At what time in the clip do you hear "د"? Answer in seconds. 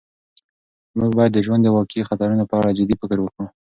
1.33-1.39, 1.63-1.67